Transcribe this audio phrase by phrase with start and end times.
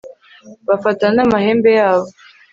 [0.67, 2.07] bafata n'amahembe yabo